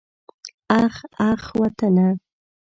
اخ 0.81 0.95
اخ 1.31 1.43
وطنه. 1.61 2.07